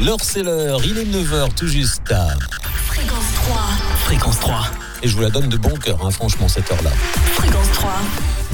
L'heure 0.00 0.18
c'est 0.22 0.42
l'heure, 0.42 0.80
il 0.84 0.98
est 0.98 1.04
9h 1.04 1.54
tout 1.54 1.68
juste. 1.68 2.12
Fréquence 2.86 3.24
3. 3.34 3.56
Fréquence 4.04 4.40
3. 4.40 4.66
Et 5.02 5.08
je 5.08 5.14
vous 5.14 5.22
la 5.22 5.30
donne 5.30 5.48
de 5.48 5.56
bon 5.56 5.74
cœur, 5.76 6.04
hein, 6.04 6.10
franchement, 6.10 6.48
cette 6.48 6.70
heure-là. 6.72 6.90
Fréquence 7.34 7.70
3. 7.74 7.92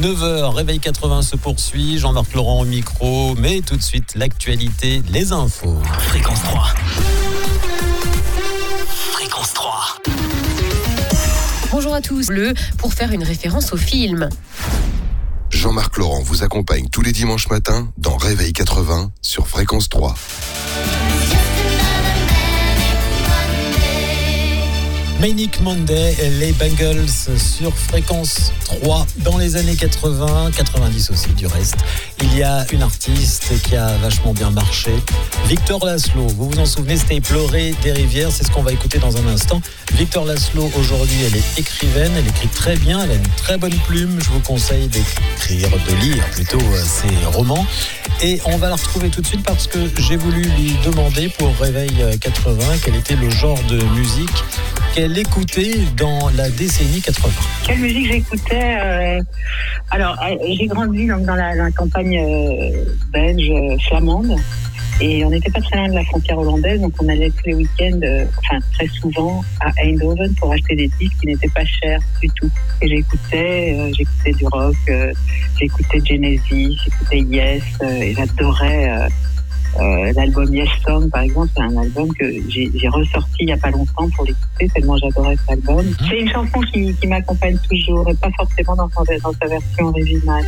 9h, 0.00 0.54
Réveil 0.54 0.80
80 0.80 1.22
se 1.22 1.36
poursuit, 1.36 1.98
Jean-Marc 1.98 2.32
Laurent 2.32 2.60
au 2.60 2.64
micro, 2.64 3.34
mais 3.36 3.60
tout 3.60 3.76
de 3.76 3.82
suite 3.82 4.14
l'actualité, 4.14 5.02
les 5.10 5.32
infos. 5.32 5.78
Fréquence 5.98 6.42
3. 6.42 6.74
Fréquence 9.12 9.52
3. 9.52 9.98
Bonjour 11.70 11.94
à 11.94 12.00
tous. 12.00 12.30
Le 12.30 12.54
pour 12.78 12.94
faire 12.94 13.12
une 13.12 13.24
référence 13.24 13.74
au 13.74 13.76
film. 13.76 14.30
Jean-Marc 15.50 15.98
Laurent 15.98 16.22
vous 16.22 16.42
accompagne 16.42 16.88
tous 16.88 17.02
les 17.02 17.12
dimanches 17.12 17.48
matins 17.50 17.88
dans 17.98 18.16
Réveil 18.16 18.54
80 18.54 19.10
sur 19.20 19.48
Fréquence 19.48 19.88
3. 19.88 20.14
Manic 25.26 25.60
Monday, 25.60 26.14
les 26.38 26.52
Bengals 26.52 27.08
sur 27.36 27.76
fréquence 27.76 28.52
3 28.64 29.04
dans 29.24 29.38
les 29.38 29.56
années 29.56 29.74
80, 29.74 30.52
90 30.56 31.10
aussi 31.10 31.30
du 31.30 31.48
reste. 31.48 31.78
Il 32.22 32.38
y 32.38 32.44
a 32.44 32.64
une 32.70 32.82
artiste 32.82 33.60
qui 33.64 33.74
a 33.74 33.96
vachement 33.96 34.32
bien 34.32 34.50
marché, 34.50 34.92
Victor 35.46 35.84
Laszlo. 35.84 36.28
Vous 36.28 36.48
vous 36.50 36.58
en 36.60 36.64
souvenez, 36.64 36.96
c'était 36.96 37.20
Pleurer 37.20 37.74
des 37.82 37.90
rivières, 37.90 38.30
c'est 38.30 38.44
ce 38.44 38.52
qu'on 38.52 38.62
va 38.62 38.70
écouter 38.70 38.98
dans 38.98 39.16
un 39.16 39.26
instant. 39.26 39.60
Victor 39.94 40.26
Laszlo, 40.26 40.70
aujourd'hui, 40.78 41.24
elle 41.26 41.34
est 41.34 41.58
écrivaine, 41.58 42.12
elle 42.16 42.28
écrit 42.28 42.48
très 42.48 42.76
bien, 42.76 43.02
elle 43.02 43.10
a 43.10 43.14
une 43.14 43.28
très 43.36 43.58
bonne 43.58 43.76
plume. 43.88 44.20
Je 44.22 44.30
vous 44.30 44.40
conseille 44.40 44.86
d'écrire, 44.86 45.70
de 45.70 45.94
lire 46.02 46.24
plutôt 46.30 46.60
euh, 46.60 46.84
ses 46.84 47.26
romans. 47.36 47.66
Et 48.22 48.40
on 48.44 48.58
va 48.58 48.68
la 48.68 48.76
retrouver 48.76 49.10
tout 49.10 49.22
de 49.22 49.26
suite 49.26 49.42
parce 49.42 49.66
que 49.66 49.90
j'ai 49.98 50.16
voulu 50.16 50.42
lui 50.42 50.76
demander 50.84 51.28
pour 51.30 51.52
Réveil 51.58 51.90
80 52.20 52.64
quel 52.82 52.94
était 52.94 53.16
le 53.16 53.28
genre 53.28 53.60
de 53.64 53.82
musique 53.98 54.30
qu'elle 54.96 55.18
écoutait 55.18 55.74
dans 55.98 56.30
la 56.30 56.48
décennie 56.48 57.02
80. 57.02 57.30
Quelle 57.66 57.78
musique 57.80 58.10
j'écoutais 58.10 58.78
euh, 58.80 59.20
Alors, 59.90 60.16
euh, 60.22 60.34
j'ai 60.58 60.66
grandi 60.66 61.06
donc, 61.06 61.22
dans 61.24 61.34
la, 61.34 61.70
campagne 61.72 62.18
euh, 62.18 62.84
belge 63.12 63.52
flamande. 63.88 64.34
Et 65.02 65.22
on 65.26 65.28
n'était 65.28 65.50
pas 65.50 65.60
très 65.60 65.76
loin 65.76 65.88
de 65.90 65.94
la 65.96 66.04
frontière 66.04 66.38
hollandaise, 66.38 66.80
donc 66.80 66.94
on 67.02 67.08
allait 67.10 67.28
tous 67.28 67.46
les 67.48 67.54
week-ends, 67.54 68.00
enfin 68.38 68.58
très 68.72 68.86
souvent, 68.86 69.44
à 69.60 69.70
Eindhoven 69.84 70.34
pour 70.36 70.50
acheter 70.50 70.74
des 70.74 70.90
disques 70.98 71.20
qui 71.20 71.26
n'étaient 71.26 71.50
pas 71.50 71.66
chers 71.66 72.00
du 72.22 72.30
tout. 72.30 72.50
Et 72.80 72.88
j'écoutais, 72.88 73.92
j'écoutais 73.92 74.32
du 74.32 74.46
rock, 74.46 74.74
j'écoutais 75.60 76.00
Genesis, 76.02 76.78
j'écoutais 76.82 77.18
Yes, 77.18 77.62
et 77.86 78.14
j'adorais 78.14 79.10
euh, 79.80 80.12
l'album 80.14 80.52
Yes 80.54 80.68
Song, 80.86 81.08
par 81.10 81.22
exemple. 81.22 81.48
C'est 81.54 81.62
un 81.62 81.76
album 81.76 82.12
que 82.14 82.24
j'ai 82.48 82.88
ressorti 82.88 83.36
il 83.40 83.46
n'y 83.46 83.52
a 83.52 83.56
pas 83.56 83.70
longtemps 83.70 84.08
pour 84.14 84.24
l'écouter, 84.24 84.68
tellement 84.74 84.96
j'adorais 84.96 85.36
cet 85.36 85.50
album. 85.50 85.84
C'est 86.08 86.18
une 86.18 86.28
chanson 86.28 86.60
qui, 86.72 86.94
qui 86.94 87.06
m'accompagne 87.06 87.58
toujours, 87.68 88.08
et 88.08 88.14
pas 88.14 88.30
forcément 88.36 88.76
dans, 88.76 88.88
dans 88.88 89.32
sa 89.32 89.46
version 89.46 89.86
originale. 89.86 90.44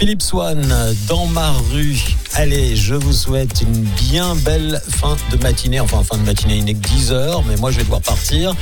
Philippe 0.00 0.22
Swan, 0.22 0.66
dans 1.08 1.26
ma 1.26 1.50
rue. 1.70 1.98
Allez, 2.32 2.74
je 2.74 2.94
vous 2.94 3.12
souhaite 3.12 3.60
une 3.60 3.82
bien 4.08 4.34
belle 4.34 4.80
fin 4.88 5.14
de 5.30 5.36
matinée. 5.36 5.78
Enfin, 5.78 6.02
fin 6.02 6.16
de 6.16 6.22
matinée, 6.22 6.56
il 6.56 6.64
n'est 6.64 6.72
que 6.72 6.88
10 6.88 7.12
heures, 7.12 7.44
mais 7.44 7.56
moi 7.56 7.70
je 7.70 7.76
vais 7.76 7.82
devoir 7.82 8.00
partir. 8.00 8.54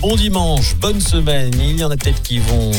Bon 0.00 0.14
dimanche, 0.14 0.76
bonne 0.76 1.00
semaine. 1.00 1.52
Il 1.58 1.78
y 1.78 1.82
en 1.82 1.90
a 1.90 1.96
peut-être 1.96 2.22
qui 2.22 2.38
vont 2.38 2.70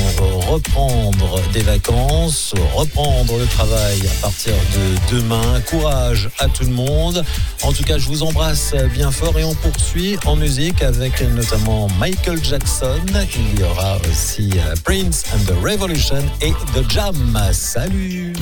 reprendre 0.48 1.42
des 1.52 1.62
vacances, 1.62 2.54
reprendre 2.76 3.38
le 3.38 3.46
travail 3.48 4.00
à 4.08 4.22
partir 4.22 4.54
de 4.54 5.16
demain. 5.16 5.60
Courage 5.68 6.30
à 6.38 6.48
tout 6.48 6.64
le 6.64 6.72
monde. 6.72 7.26
En 7.64 7.74
tout 7.74 7.84
cas, 7.84 7.98
je 7.98 8.08
vous 8.08 8.24
embrasse 8.24 8.76
bien 8.94 9.12
fort 9.12 9.38
et 9.38 9.44
on 9.44 9.56
poursuit 9.56 10.18
en 10.26 10.36
musique 10.36 10.82
avec 10.84 11.22
notamment 11.22 11.88
Michael 12.00 12.44
Jackson. 12.44 13.02
Il 13.36 13.60
y 13.60 13.64
aura 13.64 13.98
aussi 14.10 14.52
euh, 14.56 14.76
Prince 14.84 15.24
and 15.34 15.44
the 15.46 15.56
Revolution 15.64 16.24
et 16.42 16.52
The 16.76 16.90
Jam. 16.90 17.42
Salut 17.52 18.34